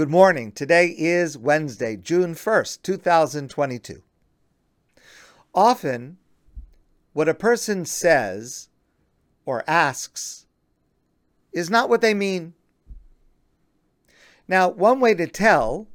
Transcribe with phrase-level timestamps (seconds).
[0.00, 0.50] Good morning.
[0.52, 4.02] Today is Wednesday, June 1st, 2022.
[5.54, 6.16] Often,
[7.12, 8.70] what a person says
[9.44, 10.46] or asks
[11.52, 12.54] is not what they mean.
[14.48, 15.86] Now, one way to tell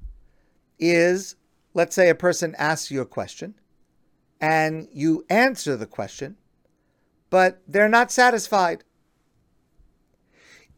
[0.77, 1.35] is
[1.73, 3.55] let's say a person asks you a question
[4.39, 6.37] and you answer the question,
[7.31, 8.83] but they're not satisfied.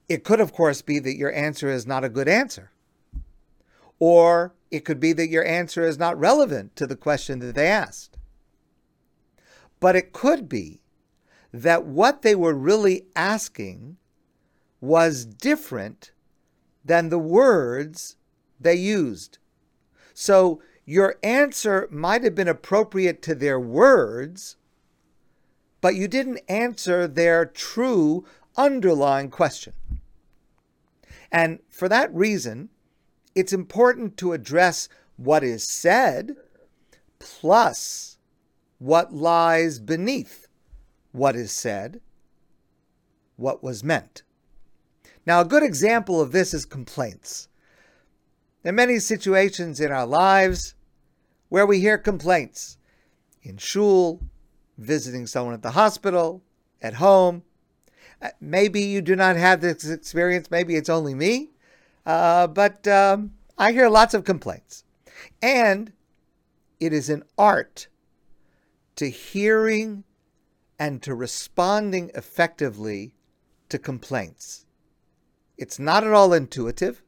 [0.08, 2.72] It could, of course, be that your answer is not a good answer.
[4.00, 7.68] Or it could be that your answer is not relevant to the question that they
[7.68, 8.18] asked.
[9.80, 10.82] But it could be
[11.54, 13.98] that what they were really asking
[14.82, 16.12] was different
[16.84, 18.16] than the words
[18.60, 19.38] they used.
[20.14, 24.56] So your answer might have been appropriate to their words,
[25.82, 28.26] but you didn't answer their true
[28.56, 29.74] underlying question.
[31.32, 32.70] And for that reason,
[33.38, 36.36] it's important to address what is said
[37.20, 38.18] plus
[38.80, 40.48] what lies beneath
[41.12, 42.02] what is said,
[43.36, 44.24] what was meant.
[45.26, 47.48] Now, a good example of this is complaints.
[48.64, 50.74] There are many situations in our lives
[51.50, 52.78] where we hear complaints
[53.44, 54.22] in shul,
[54.78, 56.44] visiting someone at the hospital,
[56.82, 57.44] at home,
[58.22, 60.50] uh, maybe you do not have this experience.
[60.50, 61.52] Maybe it's only me.
[62.08, 64.86] Uh, but um, I hear lots of complaints.
[65.42, 65.92] And
[66.80, 67.90] it is an art
[68.96, 70.06] to hearing
[70.80, 73.14] and to responding effectively
[73.68, 74.66] to complaints.
[75.58, 77.04] It's not at all intuitive.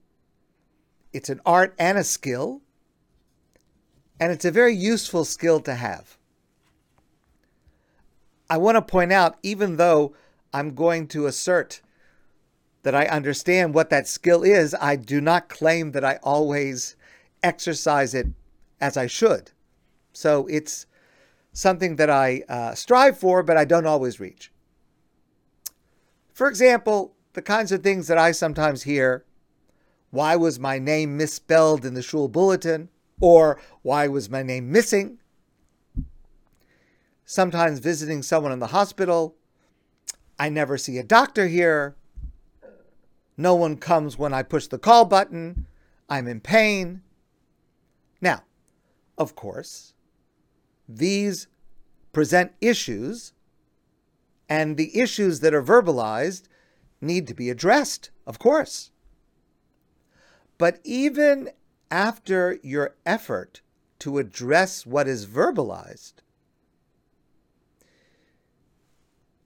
[1.13, 2.61] It's an art and a skill.
[4.19, 6.17] And it's a very useful skill to have.
[8.49, 10.13] I want to point out, even though
[10.53, 11.81] I'm going to assert
[12.83, 14.75] that I understand what that skill is.
[14.79, 16.95] I do not claim that I always
[17.43, 18.27] exercise it
[18.79, 19.51] as I should.
[20.13, 20.85] So it's
[21.51, 24.51] something that I uh, strive for, but I don't always reach.
[26.33, 29.25] For example, the kinds of things that I sometimes hear
[30.11, 32.89] why was my name misspelled in the shul bulletin?
[33.21, 35.19] Or why was my name missing?
[37.25, 39.35] Sometimes visiting someone in the hospital
[40.39, 41.95] I never see a doctor here.
[43.39, 45.65] No one comes when I push the call button.
[46.09, 47.03] I'm in pain.
[48.19, 48.43] Now,
[49.17, 49.93] of course,
[50.89, 51.47] these
[52.11, 53.31] present issues,
[54.49, 56.49] and the issues that are verbalized
[56.99, 58.91] need to be addressed, of course.
[60.57, 61.51] But even
[61.89, 63.61] after your effort
[63.99, 66.15] to address what is verbalized,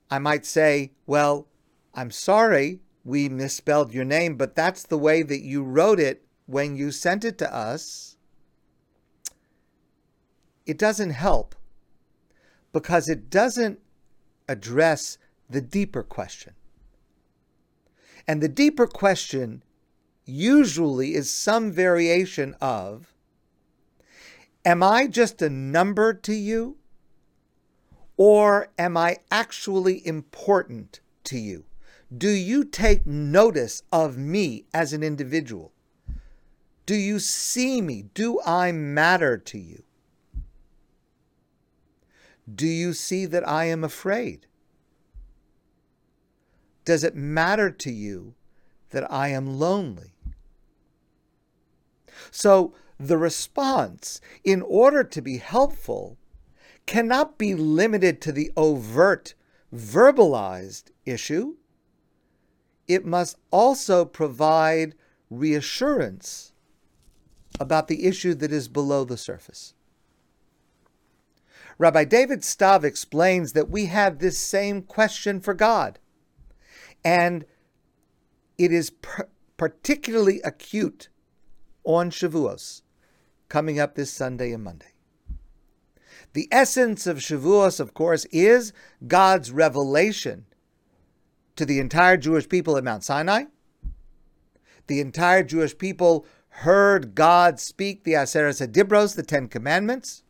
[0.10, 1.46] I might say, well,
[1.94, 6.75] I'm sorry we misspelled your name, but that's the way that you wrote it when
[6.75, 8.18] you sent it to us.
[10.66, 11.56] It doesn't help
[12.72, 13.80] because it doesn't
[14.47, 15.18] address
[15.50, 16.53] the deeper question.
[18.28, 19.63] And the deeper question
[20.25, 23.13] usually is some variation of
[24.66, 26.78] Am I just a number to you?
[28.16, 31.66] Or am I actually important to you?
[32.16, 35.72] Do you take notice of me as an individual?
[36.85, 38.03] Do you see me?
[38.13, 39.84] Do I matter to you?
[42.53, 44.47] Do you see that I am afraid?
[46.85, 48.35] Does it matter to you
[48.90, 50.13] that I am lonely?
[52.30, 56.18] So, the response, in order to be helpful,
[56.85, 59.34] cannot be limited to the overt,
[59.74, 61.56] verbalized issue.
[62.88, 64.96] It must also provide
[65.30, 66.54] reassurance
[67.60, 69.74] about the issue that is below the surface.
[71.78, 76.00] Rabbi David Stav explains that we have this same question for God,
[77.04, 77.46] and
[78.58, 81.10] it is per- particularly acute
[81.84, 82.81] on Shavuos,
[83.50, 84.94] coming up this Sunday and Monday.
[86.34, 88.74] The essence of Shavuos, of course, is
[89.07, 90.46] God's revelation
[91.56, 93.46] to the entire Jewish people at Mount Sinai.
[94.88, 100.24] The entire Jewish people heard God speak the Aseret Dibros, the Ten Commandments.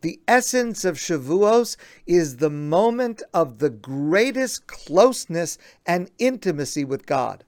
[0.00, 1.76] The essence of Shavuos
[2.06, 7.44] is the moment of the greatest closeness and intimacy with God.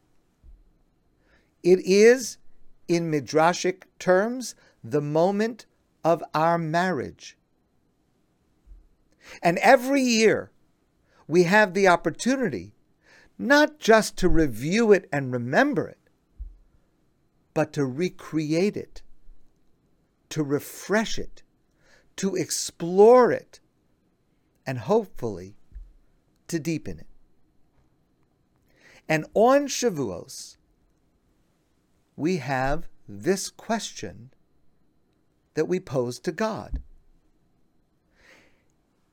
[1.62, 2.39] It is,
[2.89, 5.67] in Midrashic terms, the moment
[6.03, 7.37] of our marriage.
[9.43, 10.51] And every year,
[11.31, 12.73] we have the opportunity
[13.38, 16.11] not just to review it and remember it,
[17.55, 19.03] but to recreate it,
[20.29, 21.44] to refresh it,
[22.17, 23.61] to explore it,
[24.67, 25.55] and hopefully
[26.49, 27.06] to deepen it.
[29.09, 30.56] And on Shavuos,
[32.17, 34.33] we have this question
[35.55, 36.83] that we pose to God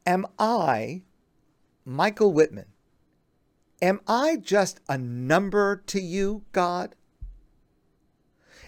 [0.07, 1.03] Am I,
[1.89, 2.65] Michael Whitman,
[3.81, 6.95] am I just a number to you, God?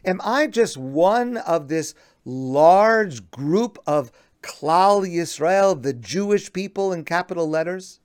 [0.05, 1.93] Am I just one of this
[2.23, 7.99] large group of Klal Yisrael, the Jewish people in capital letters?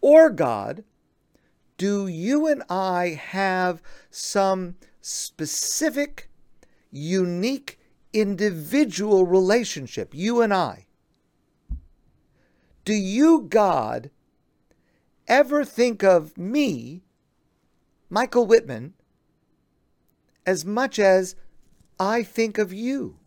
[0.00, 0.84] Or, God,
[1.76, 6.30] do you and I have some specific,
[6.92, 7.80] unique,
[8.12, 10.86] individual relationship, you and I?
[12.84, 14.10] Do you, God,
[15.28, 17.02] ever think of me,
[18.10, 18.94] Michael Whitman,
[20.44, 21.36] as much as
[22.00, 23.18] I think of you?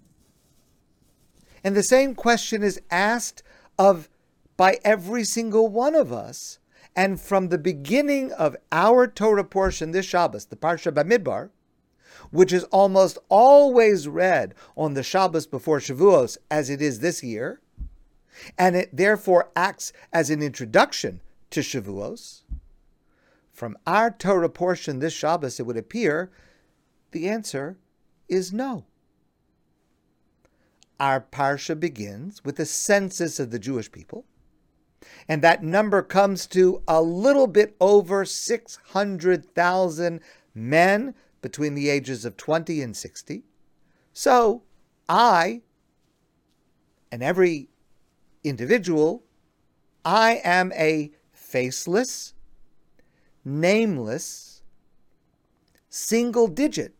[1.63, 3.43] And the same question is asked
[3.79, 4.09] of
[4.57, 6.59] by every single one of us.
[6.95, 11.49] And from the beginning of our Torah portion this Shabbos, the Parsha Bamidbar,
[12.31, 17.61] which is almost always read on the Shabbos before Shavuos, as it is this year,
[18.57, 21.21] and it therefore acts as an introduction
[21.51, 22.43] to Shavuos.
[23.51, 26.29] From our Torah portion this Shabbos, it would appear
[27.11, 27.77] the answer
[28.27, 28.85] is no.
[30.99, 34.25] Our parsha begins with a census of the Jewish people,
[35.27, 40.19] and that number comes to a little bit over 600,000
[40.53, 43.43] men between the ages of 20 and 60.
[44.13, 44.63] So
[45.07, 45.61] I
[47.11, 47.69] and every
[48.45, 49.23] individual,
[50.03, 52.33] I am a faceless,
[53.43, 54.61] nameless,
[55.89, 56.93] single digit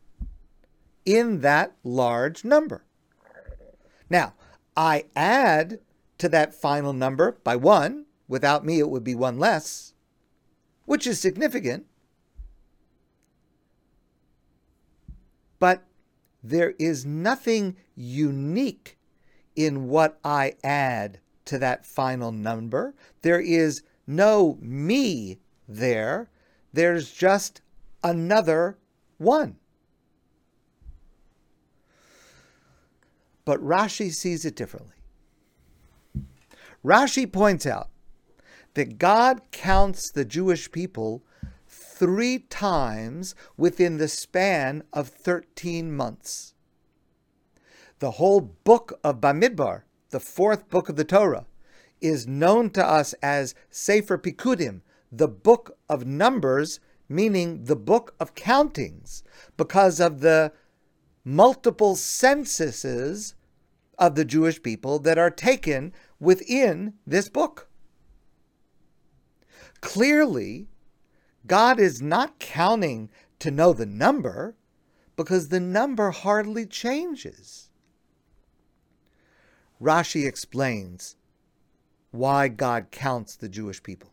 [1.06, 2.84] in that large number.
[4.10, 4.34] Now,
[4.76, 5.80] I add
[6.18, 8.06] to that final number by one.
[8.28, 9.94] Without me, it would be one less,
[10.86, 11.86] which is significant.
[15.60, 15.84] But
[16.44, 18.98] there is nothing unique
[19.56, 22.94] in what I add to that final number.
[23.22, 26.30] There is no me there.
[26.74, 27.62] There's just
[28.04, 28.78] another
[29.18, 29.58] one.
[33.46, 34.96] But Rashi sees it differently.
[36.84, 37.90] Rashi points out
[38.74, 41.24] that God counts the Jewish people
[41.68, 46.54] three times within the span of 13 months.
[48.00, 49.84] The whole book of Bamidbar
[50.16, 51.46] the fourth book of the Torah,
[52.00, 54.80] is known to us as Sefer Pikudim,
[55.12, 56.80] the book of numbers,
[57.10, 59.24] meaning the book of countings,
[59.58, 60.54] because of the
[61.26, 63.36] multiple censuses
[64.00, 67.68] of the Jewish people that are taken within this book.
[69.82, 70.70] Clearly,
[71.46, 73.10] God is not counting
[73.40, 74.56] to know the number
[75.18, 77.65] because the number hardly changes.
[79.82, 81.16] Rashi explains
[82.12, 84.12] why God counts the Jewish people.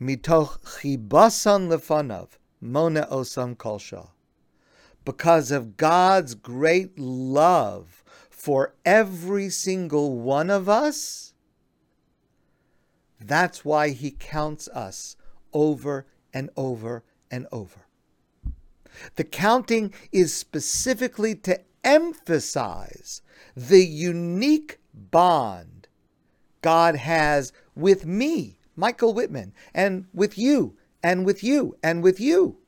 [0.00, 4.10] Mitoch chibasan lefanav mona osam kolsha.
[5.04, 11.34] Because of God's great love for every single one of us,
[13.20, 15.16] that's why he counts us
[15.52, 17.86] over and over and over.
[19.16, 23.22] The counting is specifically to emphasize
[23.56, 25.88] the unique bond
[26.62, 32.58] God has with me, Michael Whitman, and with you, and with you, and with you.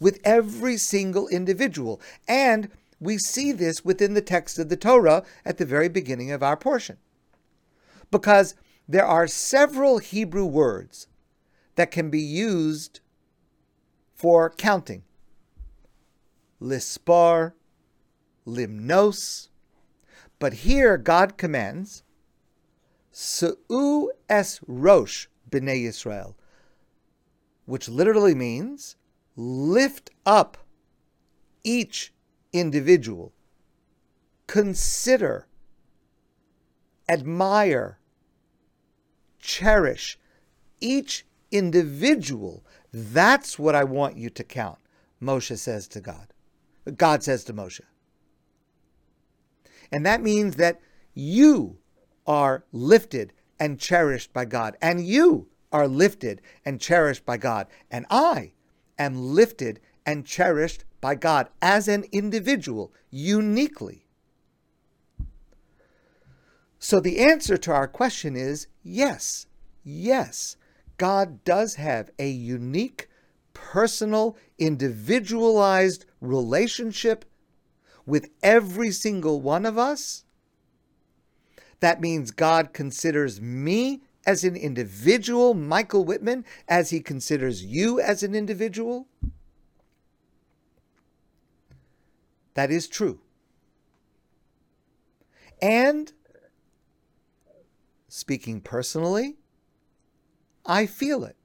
[0.00, 2.00] With every single individual.
[2.26, 6.42] And we see this within the text of the Torah at the very beginning of
[6.42, 6.96] our portion.
[8.10, 8.54] Because
[8.88, 11.06] there are several Hebrew words
[11.76, 13.00] that can be used
[14.14, 15.04] for counting.
[16.60, 17.54] Lispar,
[18.46, 19.48] limnos.
[20.38, 22.02] But here God commands,
[23.12, 26.34] Su'u es rosh b'nei Yisrael,
[27.66, 28.96] which literally means
[29.36, 30.56] lift up
[31.62, 32.12] each
[32.52, 33.32] individual,
[34.46, 35.46] consider,
[37.08, 37.98] admire,
[39.38, 40.18] cherish
[40.80, 42.64] each individual.
[42.92, 44.78] That's what I want you to count,
[45.20, 46.32] Moshe says to God.
[46.96, 47.80] God says to Moshe.
[49.92, 50.80] And that means that
[51.14, 51.78] you
[52.26, 54.76] are lifted and cherished by God.
[54.80, 57.66] And you are lifted and cherished by God.
[57.90, 58.52] And I
[58.98, 64.06] am lifted and cherished by God as an individual, uniquely.
[66.78, 69.46] So the answer to our question is yes,
[69.84, 70.56] yes,
[70.96, 73.08] God does have a unique,
[73.52, 77.24] personal, individualized relationship
[78.06, 80.24] with every single one of us.
[81.80, 88.22] That means God considers me as an individual, Michael Whitman, as he considers you as
[88.22, 89.08] an individual.
[92.54, 93.20] That is true.
[95.62, 96.12] And
[98.08, 99.36] speaking personally,
[100.66, 101.36] I feel it.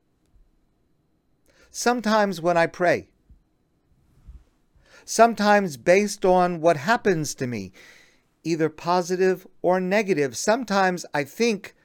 [1.72, 3.10] Sometimes when I pray,
[5.06, 7.72] sometimes based on what happens to me,
[8.44, 11.76] either positive or negative, sometimes I think,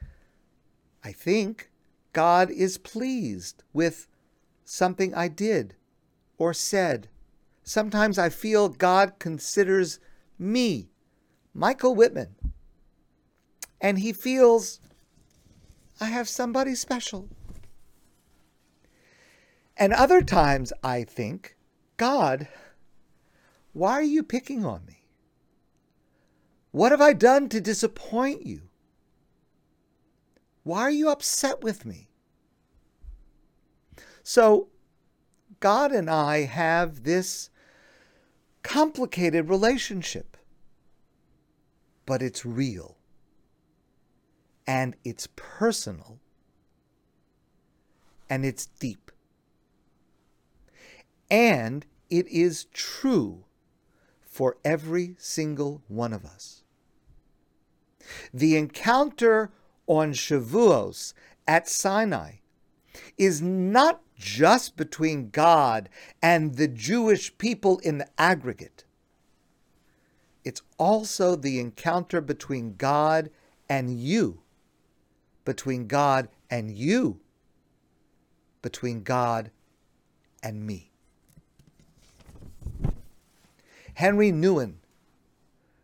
[1.03, 1.69] I think
[2.13, 4.07] God is pleased with
[4.65, 5.75] something I did
[6.37, 7.07] or said.
[7.63, 9.99] Sometimes I feel God considers
[10.37, 10.89] me,
[11.53, 12.35] Michael Whitman,
[13.79, 14.79] and he feels
[15.99, 17.29] I have somebody special.
[19.77, 21.55] And other times I think,
[21.97, 22.47] God,
[23.73, 25.05] why are you picking on me?
[26.71, 28.69] What have I done to disappoint you?
[30.63, 32.09] Why are you upset with me?
[34.23, 34.67] So,
[35.59, 37.49] God and I have this
[38.63, 40.37] complicated relationship,
[42.05, 42.97] but it's real
[44.67, 46.19] and it's personal
[48.29, 49.11] and it's deep.
[51.29, 53.45] And it is true
[54.41, 56.63] for every single one of us.
[58.33, 59.51] The encounter
[59.85, 61.13] on Shavuos
[61.47, 62.37] at Sinai
[63.19, 65.89] is not just between God
[66.23, 68.83] and the Jewish people in the aggregate.
[70.43, 73.29] It's also the encounter between God
[73.69, 74.41] and you
[75.45, 77.19] between God and you,
[78.63, 79.51] between God
[80.41, 80.90] and me.
[84.01, 84.77] Henry Nouwen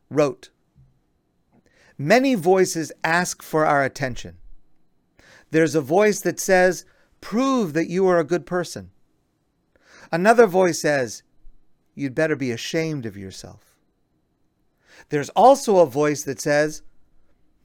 [0.10, 0.50] wrote
[2.00, 4.38] Many voices ask for our attention.
[5.52, 6.84] There's a voice that says,
[7.22, 8.90] Prove that you are a good person.
[10.12, 11.22] Another voice says,
[11.94, 13.76] You'd better be ashamed of yourself.
[15.10, 16.82] There's also a voice that says,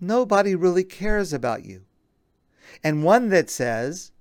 [0.02, 1.84] nobody really cares about you.
[2.84, 4.12] And one that says,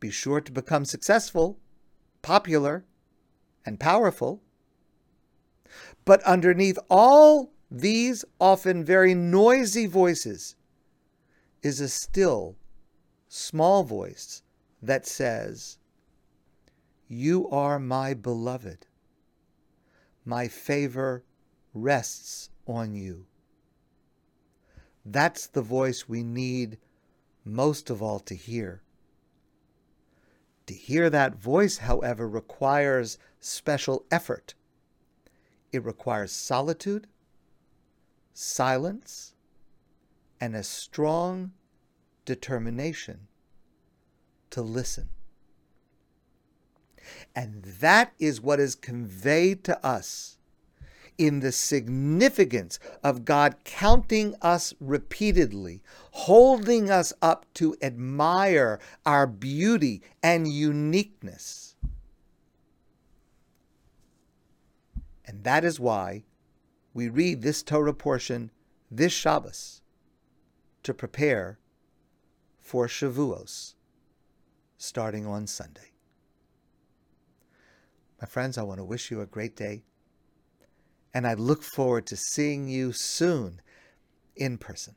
[0.00, 1.60] be sure to become successful,
[2.20, 2.84] popular,
[3.64, 4.42] and powerful.
[6.06, 10.54] But underneath all these often very noisy voices
[11.62, 12.56] is a still,
[13.28, 14.42] small voice
[14.80, 15.78] that says,
[17.08, 18.86] You are my beloved.
[20.24, 21.24] My favor
[21.74, 23.26] rests on you.
[25.04, 26.78] That's the voice we need
[27.44, 28.82] most of all to hear.
[30.66, 34.54] To hear that voice, however, requires special effort.
[35.72, 37.06] It requires solitude,
[38.32, 39.34] silence,
[40.40, 41.52] and a strong
[42.24, 43.28] determination
[44.50, 45.08] to listen.
[47.34, 50.38] And that is what is conveyed to us
[51.18, 60.02] in the significance of God counting us repeatedly, holding us up to admire our beauty
[60.22, 61.76] and uniqueness.
[65.26, 66.24] And that is why
[66.94, 68.50] we read this Torah portion
[68.90, 69.82] this Shabbos
[70.82, 71.58] to prepare
[72.60, 73.74] for Shavuos
[74.78, 75.92] starting on Sunday.
[78.20, 79.84] My friends, I want to wish you a great day
[81.12, 83.60] and I look forward to seeing you soon
[84.36, 84.94] in person.